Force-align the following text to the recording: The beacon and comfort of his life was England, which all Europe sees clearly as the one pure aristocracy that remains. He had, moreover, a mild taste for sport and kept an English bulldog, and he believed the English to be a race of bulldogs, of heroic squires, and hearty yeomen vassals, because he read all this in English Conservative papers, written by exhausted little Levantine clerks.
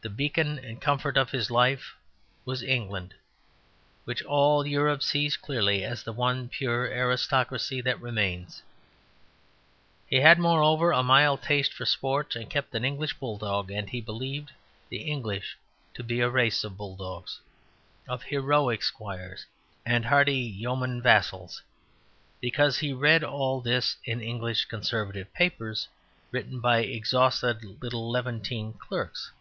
The 0.00 0.10
beacon 0.14 0.60
and 0.60 0.80
comfort 0.80 1.16
of 1.16 1.32
his 1.32 1.50
life 1.50 1.96
was 2.44 2.62
England, 2.62 3.14
which 4.04 4.22
all 4.22 4.64
Europe 4.64 5.02
sees 5.02 5.36
clearly 5.36 5.82
as 5.84 6.04
the 6.04 6.12
one 6.12 6.48
pure 6.48 6.84
aristocracy 6.84 7.80
that 7.80 8.00
remains. 8.00 8.62
He 10.06 10.18
had, 10.20 10.38
moreover, 10.38 10.92
a 10.92 11.02
mild 11.02 11.42
taste 11.42 11.74
for 11.74 11.84
sport 11.84 12.36
and 12.36 12.48
kept 12.48 12.72
an 12.76 12.84
English 12.84 13.14
bulldog, 13.14 13.72
and 13.72 13.90
he 13.90 14.00
believed 14.00 14.52
the 14.88 14.98
English 15.02 15.56
to 15.94 16.04
be 16.04 16.20
a 16.20 16.30
race 16.30 16.62
of 16.62 16.76
bulldogs, 16.76 17.40
of 18.08 18.22
heroic 18.22 18.84
squires, 18.84 19.46
and 19.84 20.04
hearty 20.04 20.36
yeomen 20.38 21.02
vassals, 21.02 21.64
because 22.40 22.78
he 22.78 22.92
read 22.92 23.24
all 23.24 23.60
this 23.60 23.96
in 24.04 24.20
English 24.20 24.66
Conservative 24.66 25.34
papers, 25.34 25.88
written 26.30 26.60
by 26.60 26.78
exhausted 26.82 27.82
little 27.82 28.08
Levantine 28.08 28.74
clerks. 28.74 29.32